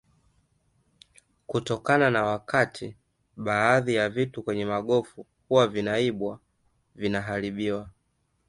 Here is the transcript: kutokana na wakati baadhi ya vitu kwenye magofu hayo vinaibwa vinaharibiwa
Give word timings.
kutokana 1.47 2.09
na 2.09 2.23
wakati 2.23 2.95
baadhi 3.37 3.93
ya 3.95 4.09
vitu 4.09 4.43
kwenye 4.43 4.65
magofu 4.65 5.25
hayo 5.49 5.67
vinaibwa 5.67 6.39
vinaharibiwa 6.95 7.89